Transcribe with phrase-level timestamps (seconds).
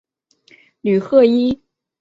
[0.81, 1.61] 吕赫伊。